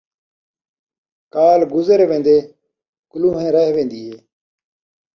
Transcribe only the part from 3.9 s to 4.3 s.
ہے